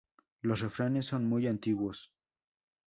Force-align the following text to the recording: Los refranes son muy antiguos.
Los 0.41 0.61
refranes 0.61 1.05
son 1.05 1.27
muy 1.29 1.45
antiguos. 1.45 2.11